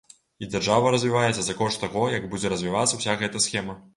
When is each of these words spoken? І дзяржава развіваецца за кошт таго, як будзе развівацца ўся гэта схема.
І 0.45 0.47
дзяржава 0.53 0.93
развіваецца 0.95 1.41
за 1.49 1.55
кошт 1.59 1.81
таго, 1.85 2.07
як 2.17 2.27
будзе 2.33 2.53
развівацца 2.57 2.99
ўся 3.01 3.17
гэта 3.23 3.45
схема. 3.49 3.81